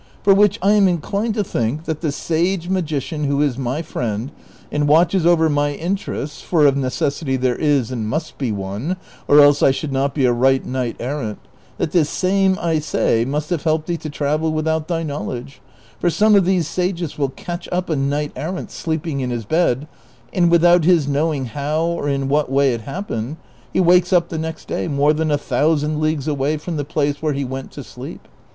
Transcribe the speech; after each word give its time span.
From 0.23 0.35
which 0.35 0.57
I 0.63 0.71
am 0.71 0.87
inclined 0.87 1.35
to 1.35 1.43
think 1.43 1.83
that 1.83 2.01
the 2.01 2.11
satire 2.11 2.71
mao 2.71 2.81
ician 2.81 3.25
who 3.27 3.39
is 3.43 3.55
mv 3.57 3.85
friend, 3.85 4.31
and 4.71 4.87
watches 4.87 5.27
over 5.27 5.47
mv 5.47 5.77
interests 5.77 6.41
(for 6.41 6.65
of 6.65 6.75
necessity 6.75 7.37
there 7.37 7.55
is 7.55 7.91
and 7.91 8.07
must 8.09 8.39
be 8.39 8.51
one, 8.51 8.97
or 9.27 9.39
else 9.41 9.61
I 9.61 9.69
should 9.69 9.91
not 9.93 10.15
be 10.15 10.25
a 10.25 10.33
right 10.33 10.65
knight 10.65 10.95
errant), 10.99 11.37
that 11.77 11.91
this 11.91 12.09
same, 12.09 12.57
I 12.59 12.79
say, 12.79 13.25
must 13.25 13.51
have 13.51 13.61
helped 13.61 13.85
thee 13.85 13.97
to 13.97 14.09
travel 14.09 14.51
without 14.51 14.87
thy 14.87 15.03
knowledge; 15.03 15.61
for 15.99 16.09
some 16.09 16.33
of 16.33 16.45
these 16.45 16.67
sages 16.67 17.19
will 17.19 17.29
catch 17.29 17.69
up 17.71 17.87
a 17.87 17.95
knight 17.95 18.31
errant 18.35 18.71
sleeping 18.71 19.19
in 19.19 19.29
his 19.29 19.45
bed, 19.45 19.87
and 20.33 20.49
without 20.49 20.83
his 20.83 21.07
knowing 21.07 21.45
how 21.45 21.83
or 21.83 22.09
in 22.09 22.27
what 22.27 22.51
way 22.51 22.73
it 22.73 22.81
happened, 22.81 23.37
he 23.71 23.79
wakes 23.79 24.11
up 24.11 24.29
the 24.29 24.39
next 24.39 24.67
day 24.67 24.87
more 24.87 25.13
than 25.13 25.29
a 25.29 25.37
thousand 25.37 25.99
leagues 26.01 26.27
away 26.27 26.57
from 26.57 26.77
the 26.77 26.83
place 26.83 27.21
where 27.21 27.33
he 27.33 27.45
went 27.45 27.69
to 27.73 27.83
sleep. 27.83 28.27